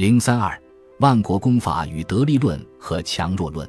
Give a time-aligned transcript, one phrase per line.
[0.00, 0.58] 零三二，
[1.00, 3.68] 万国公法与得利论和强弱论。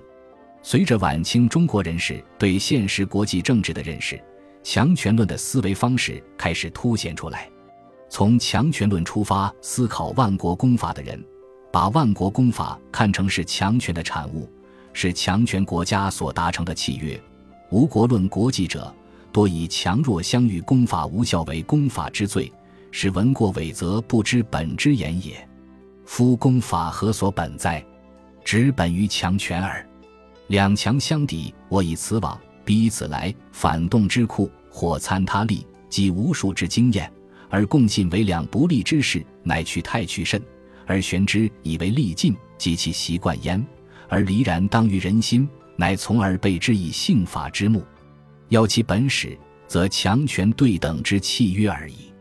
[0.64, 4.18] 随着晚清中国人士对现实国际政治的认识，
[4.64, 7.50] 强权论的思维方式开始凸显出来。
[8.10, 11.22] 从强权论出发思考万国公法的人，
[11.70, 14.50] 把万国公法看成是强权的产物，
[14.94, 17.22] 是强权国家所达成的契约。
[17.72, 18.96] 无国论国际者，
[19.34, 22.50] 多以强弱相遇公法无效为公法之罪，
[22.90, 25.46] 是闻过伪则不知本之言也。
[26.14, 27.82] 夫公法何所本在？
[28.44, 29.88] 只本于强权耳。
[30.48, 37.10] 两强相敌，我以此往，彼以此来，反动之库，或参他利，及无数之经验，
[37.50, 40.44] 而共进为两不利之事，乃去太去甚，
[40.86, 43.66] 而玄之以为利尽，及其习惯焉，
[44.10, 47.86] 而离然当于人心，乃从而备之以性法之目。
[48.50, 52.12] 要其本始，则强权对等之契约而已。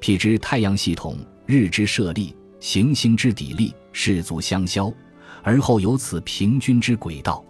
[0.00, 2.34] 譬之太阳系统，日之设立。
[2.60, 4.92] 行星之砥砺，士卒相消，
[5.42, 7.44] 而后有此平均之轨道。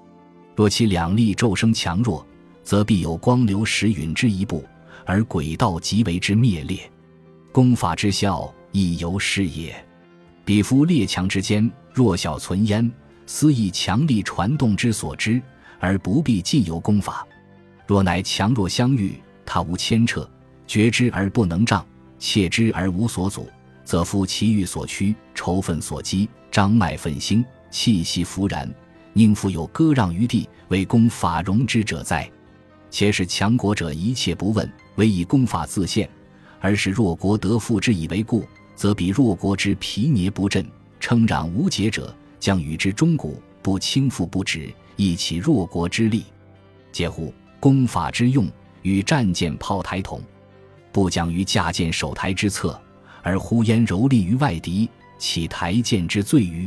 [0.54, 2.26] 若其两力骤生强弱，
[2.62, 4.64] 则必有光流时陨之一步，
[5.06, 6.80] 而轨道即为之灭裂。
[7.52, 9.74] 功法之效亦由是也。
[10.44, 12.90] 彼夫列强之间，弱小存焉，
[13.26, 15.40] 思以强力传动之所知，
[15.78, 17.26] 而不必尽由功法。
[17.86, 19.14] 若乃强弱相遇，
[19.46, 20.28] 他无牵扯，
[20.66, 21.86] 觉之而不能障，
[22.18, 23.48] 切之而无所阻。
[23.88, 28.70] 则夫其欲所趋，仇愤所激，张脉愤兴，气息浮然，
[29.14, 32.30] 宁复有割让余地，为攻法容之者哉？
[32.90, 36.06] 且使强国者一切不问，唯以攻法自现，
[36.60, 38.44] 而使弱国得复之以为故，
[38.76, 46.24] 则彼弱国之皮捏不振，称攘无解者，将与之中古，不轻负不止，益起弱国之力。
[46.92, 47.32] 嗟乎！
[47.58, 48.46] 攻法之用，
[48.82, 50.20] 与战舰炮台同，
[50.92, 52.78] 不讲于架舰守台之策。
[53.28, 56.66] 而呼焉蹂躏于外敌，岂台谏之罪于？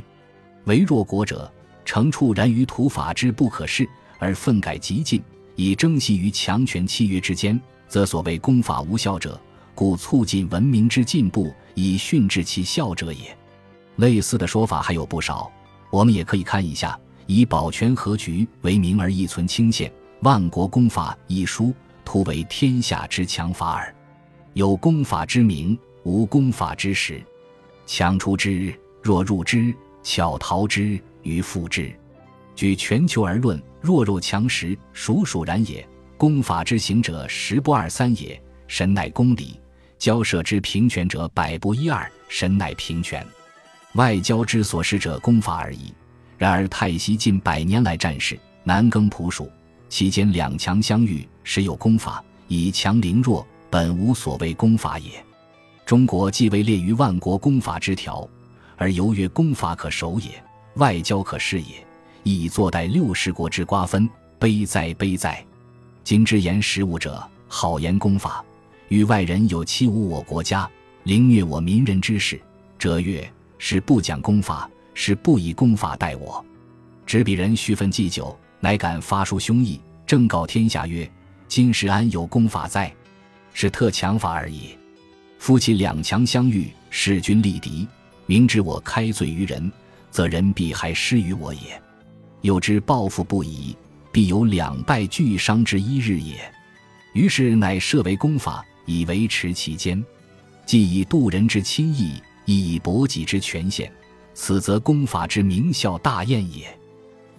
[0.65, 1.51] 为弱国者，
[1.83, 5.19] 惩处然于土法之不可视，而愤改极进，
[5.55, 9.41] 以争息于强权契约之间，则所谓公法无效者，
[9.73, 13.35] 故促进文明之进步，以训治其效者也。
[13.95, 15.51] 类似的说法还有不少，
[15.89, 16.95] 我们也可以看一下。
[17.25, 19.89] 以保全和局为名而一存清宪，
[20.21, 21.73] 《万国公法》一书，
[22.05, 23.95] 图为天下之强法耳。
[24.53, 25.75] 有公法之名。
[26.03, 27.21] 无功法之时，
[27.85, 31.93] 强出之，弱入之，巧逃之，于复之。
[32.55, 35.87] 举全球而论，弱肉强食，属属然也。
[36.17, 38.39] 功法之行者，十不二三也。
[38.67, 39.59] 神乃公理，
[39.97, 42.09] 交涉之平权者，百不一二。
[42.27, 43.25] 神乃平权。
[43.95, 45.93] 外交之所施者，功法而已。
[46.37, 49.51] 然而泰西近百年来战事，南耕普属，
[49.89, 55.23] 其间两强相遇，时有功法，以强凌弱，本无所谓功法也。
[55.85, 58.27] 中国既未列于万国公法之条，
[58.77, 60.31] 而犹曰公法可守也，
[60.75, 61.85] 外交可施也，
[62.23, 64.09] 亦以坐待六十国之瓜分。
[64.39, 65.45] 悲哉悲哉！
[66.03, 68.43] 今之言实务者，好言公法，
[68.87, 70.67] 与外人有欺侮我国家、
[71.03, 72.41] 凌虐我民人之事，
[72.79, 76.43] 者曰是不讲公法，是不以公法待我。
[77.05, 81.07] 执彼人须分祭酒，乃敢发书凶意，正告天下曰：
[81.47, 82.91] 今时安有公法哉？
[83.53, 84.75] 是特强法而已。
[85.41, 87.87] 夫妻两强相遇，势均力敌，
[88.27, 89.71] 明知我开罪于人，
[90.11, 91.81] 则人必还施于我也；
[92.41, 93.75] 又知报复不已，
[94.11, 96.39] 必有两败俱伤之一日也。
[97.13, 100.05] 于是乃设为功法，以维持其间，
[100.63, 103.91] 既以度人之亲义，亦以博己之权限。
[104.35, 106.67] 此则功法之名效大验也。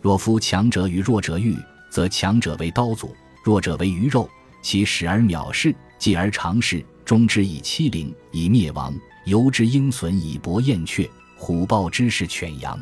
[0.00, 1.56] 若夫强者与弱者遇，
[1.88, 3.10] 则强者为刀俎，
[3.44, 4.28] 弱者为鱼肉，
[4.60, 6.84] 其始而藐视，继而长视。
[7.04, 8.92] 终之以欺凌，以灭亡；
[9.24, 12.78] 由之鹰隼，以搏燕雀；虎豹之势，犬羊。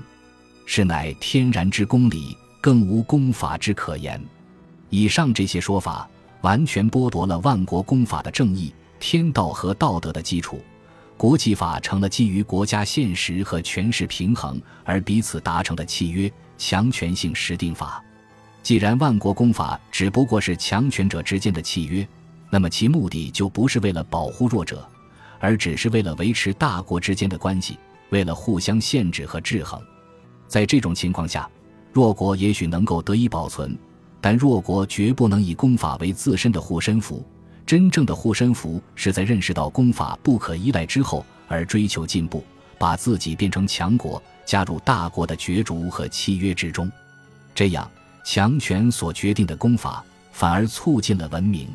[0.67, 4.23] 是乃天然之公理，更无公法之可言。
[4.89, 6.09] 以上这些说法，
[6.43, 10.63] 完全剥夺了万国公法的正义、天道和道德的基础。
[11.17, 18.03] 国际法成了基于国家现实和权势平衡而彼此达成的契约，强权性实定法。
[18.63, 22.07] 既然万国公法只不过是强权者之间的契约。
[22.51, 24.87] 那么其目的就不是为了保护弱者，
[25.39, 27.79] 而只是为了维持大国之间的关系，
[28.11, 29.81] 为了互相限制和制衡。
[30.49, 31.49] 在这种情况下，
[31.93, 33.79] 弱国也许能够得以保存，
[34.21, 37.25] 但弱国绝不能以功法为自身的护身符。
[37.65, 42.45] 真正的护身符是在认识到功法不可依赖之后，而追求进步，
[42.79, 46.91] 把自己变成强国，加入大国的角逐和契约之中。
[47.55, 47.89] 这样，
[48.25, 51.69] 强权所决定的功法反而促进了文明。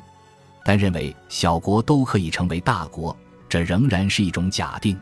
[0.68, 3.16] 但认为小国都可以成为大国，
[3.48, 5.00] 这仍然是一种假定。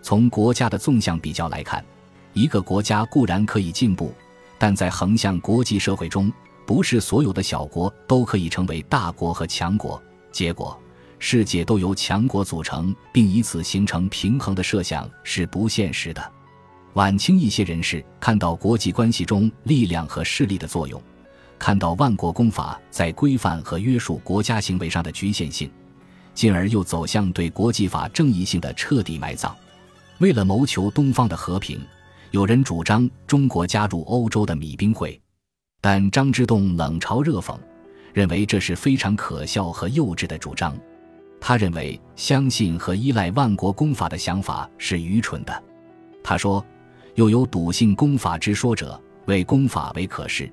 [0.00, 1.84] 从国家的纵向比较来看，
[2.32, 4.14] 一个国家固然可以进步，
[4.58, 6.32] 但在横向国际社会中，
[6.66, 10.02] 不是所有的小国都可以成为大国和强国。
[10.32, 10.80] 结果，
[11.18, 16.32] 世界都由强国组成，并以此形成平衡的设想是不现实的。
[16.94, 21.00] 晚清一些人士看到国际关系中力量和势力的作用，
[21.58, 25.70] 看到万国公法在规范和约束国家行为上的局限性，
[26.34, 29.54] 进而又走向对国际法正义性的彻底埋葬。
[30.18, 31.80] 为了谋求东方的和平，
[32.30, 35.20] 有人主张中国加入欧洲的米兵会，
[35.80, 37.58] 但张之洞冷嘲热讽，
[38.12, 40.76] 认为这是非常可笑和幼稚的主张。
[41.40, 45.62] 他认为相信和依赖万国公法的想法是愚蠢的。
[46.22, 46.64] 他说。
[47.16, 50.52] 又有笃信公法之说者，谓公法为可视，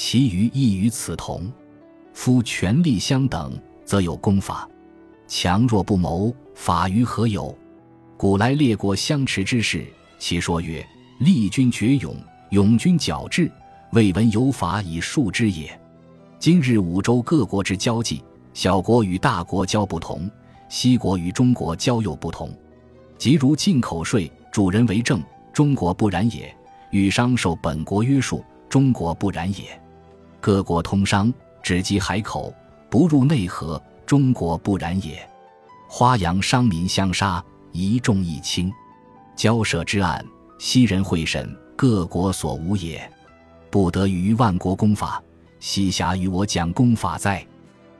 [0.00, 1.52] 其余亦与此同。
[2.12, 4.64] 夫权力相等，则有公法；
[5.26, 7.52] 强弱不谋，法于何有？
[8.16, 9.84] 古来列国相持之事，
[10.16, 10.86] 其说曰：
[11.18, 12.14] 立军决勇，
[12.50, 13.50] 勇军矫治，
[13.90, 15.68] 未闻有法以数之也。
[16.38, 18.22] 今日五洲各国之交际，
[18.54, 20.30] 小国与大国交不同，
[20.68, 22.56] 西国与中国交又不同。
[23.18, 25.20] 即如进口税，主人为政。
[25.52, 26.56] 中国不然也，
[26.92, 29.80] 与商受本国约束；中国不然也，
[30.40, 31.32] 各国通商，
[31.62, 32.54] 只及海口，
[32.88, 35.28] 不入内河；中国不然也，
[35.88, 38.72] 花洋商民相杀，一重一轻，
[39.36, 40.24] 交涉之案，
[40.58, 43.10] 西人会审，各国所无也，
[43.70, 45.22] 不得于万国公法，
[45.60, 47.44] 西侠与我讲公法在，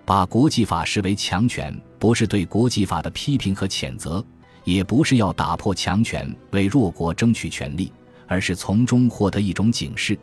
[0.04, 4.24] 把国际法视为强权，不是对国际法的批评和谴责。
[4.64, 7.90] 也不是要打破强权为弱国争取权利，
[8.26, 10.18] 而是从中获得一种警示，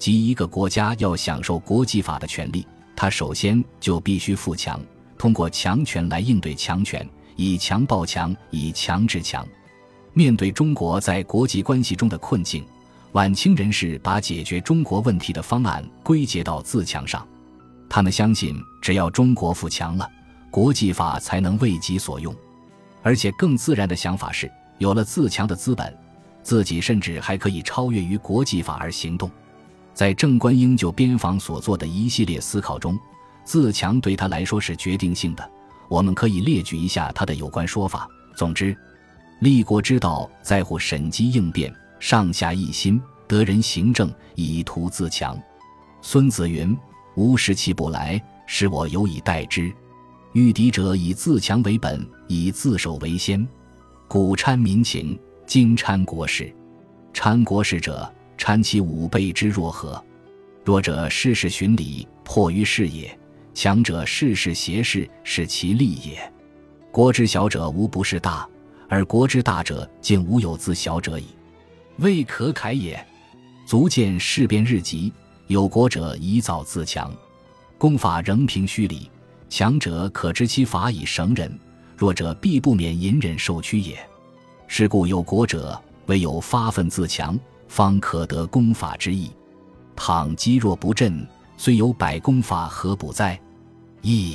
[0.00, 2.66] 即一个国家要享受国际法的权利，
[2.96, 4.80] 它首先就必须富强，
[5.18, 7.06] 通过强权来应对强权，
[7.36, 9.46] 以强暴强，以强制强。
[10.14, 12.64] 面对中国在国际关系中的困境，
[13.12, 17.28] 晚清人士把解决中国问题的方案归结到自强上，
[17.86, 20.10] 他们相信只要中国富强了，
[20.50, 22.34] 国际法才能为己所用。
[23.02, 25.94] 而且更自然的想法是，有了自强的资本，
[26.42, 29.30] 自己甚至还可以超越于国际法而行动。
[30.00, 32.98] 在郑观应就边防所做的一系列思考中，
[33.44, 35.50] 自强对他来说是决定性的。
[35.90, 38.08] 我们可以列举一下他的有关说法。
[38.34, 38.74] 总之，
[39.40, 42.98] 立国之道在乎审机应变，上下一心，
[43.28, 45.38] 得人行政，以图自强。
[46.00, 46.74] 孙子云
[47.16, 49.70] ：“吾时其不来，使我有以待之。”
[50.32, 53.46] 御敌者以自强为本，以自守为先。
[54.08, 56.50] 古参民情，今参国事。
[57.12, 60.02] 参国事者，参其五倍之若何？
[60.64, 63.06] 弱者事事循礼，迫于事也；
[63.52, 66.32] 强者事事挟事，是其利也。
[66.90, 68.48] 国之小者无不是大，
[68.88, 71.26] 而国之大者竟无有自小者矣，
[71.98, 73.06] 未可慨也。
[73.66, 75.12] 足见事变日急，
[75.46, 77.14] 有国者宜早自强。
[77.76, 79.10] 公法仍凭虚礼。
[79.50, 81.60] 强者可知其法以绳人，
[81.94, 83.98] 弱者必不免隐忍受屈也。
[84.66, 87.38] 是故有国者，唯有发愤自强，
[87.70, 89.30] 方可得功法之意。
[89.94, 91.24] 倘积弱不振，
[91.56, 93.40] 虽有百功法，何补哉？
[94.02, 94.34] 一，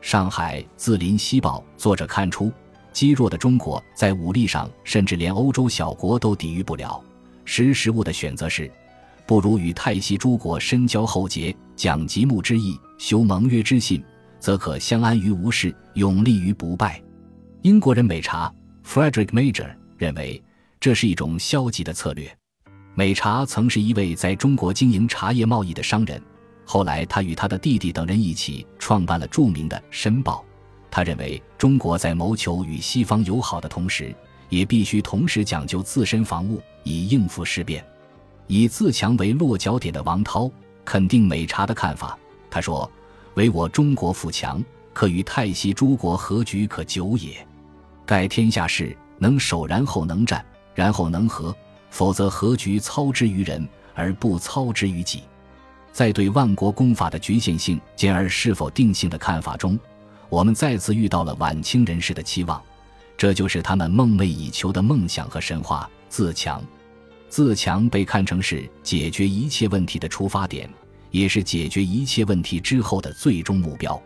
[0.00, 2.52] 上海自林西报作者看出，
[2.92, 7.02] 积弱的中国在武力上，甚至连欧洲小国都抵御不了。
[7.44, 8.70] 识时务的选择是，
[9.26, 14.02] 不如与泰西诸国深交厚结，讲吉木之义，修盟约之信。
[14.38, 17.02] 则可相安于无事，永立于不败。
[17.62, 18.52] 英国人美茶
[18.84, 20.42] （Frederick Major） 认为
[20.80, 22.36] 这是一种消极的策略。
[22.94, 26.22] 美茶曾是一位在中国经营茶叶贸易的商人，
[26.64, 30.44] 后来他与他的弟弟等人一起创办了著名的《申报》。
[30.90, 34.14] 他认为中国在谋求与西方友好的同时，
[34.50, 37.82] 也必须同时讲究自身防务，以应付事变。
[38.46, 40.50] 以自强为落脚点的王涛
[40.84, 42.18] 肯定美茶的看法，
[42.50, 42.90] 他说。
[43.36, 47.30] 唯我中国富强，可与泰西诸国和局可久也。
[48.04, 50.44] 盖天下事能守，然后能战，
[50.74, 51.56] 然后能和，
[51.92, 55.22] 否则何局操之于人，而不操之于己。
[55.92, 59.78] 在对万国公法的局限性，进而是否定性的看法中，
[60.30, 62.60] 我们再次遇到了晚清人士的期望，
[63.16, 66.64] 这就是他们梦寐以求的梦想和神话——自强。
[67.28, 70.68] 自强被看成是解决一切问题的出发点。
[71.10, 74.02] 也是解决一切问题之后的最终目标。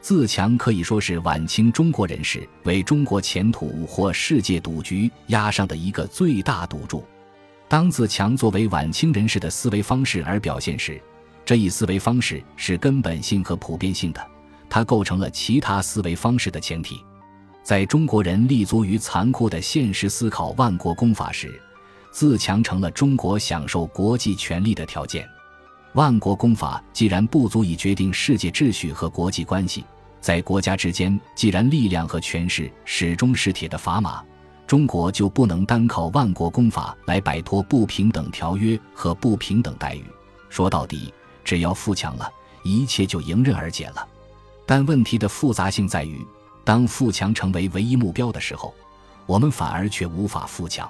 [0.00, 7.04] 自强可以说是晚清中国人士为中国前途或世界赌局压上的一个最大赌注。
[7.70, 11.00] 当自强作为晚清人士的思维方式而表现时，
[11.44, 14.20] 这一思维方式是根本性和普遍性的，
[14.68, 17.00] 它构成了其他思维方式的前提。
[17.62, 21.62] 在中国人立足于残酷的现实思考万国公法时，
[22.10, 25.24] 自强成了中国享受国际权力的条件。
[25.92, 29.84] 万国公法既然不足以决定世界秩序和国际关系，
[30.20, 34.24] 在国家之间，既然力量和权势始终是铁的砝码，
[34.70, 40.04] 中国就不能单靠万国公法来摆脱不平等条约和不平等待遇。
[40.48, 41.12] 说到底，
[41.42, 42.30] 只要富强了，
[42.62, 44.06] 一切就迎刃而解了。
[44.64, 46.24] 但问题的复杂性在于，
[46.62, 48.72] 当富强成为唯一目标的时候，
[49.26, 50.88] 我们反而却无法富强。